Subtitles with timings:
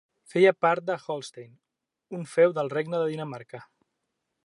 [0.33, 1.53] Feia part de Holstein,
[2.19, 3.65] un feu del regne de Dinamarca.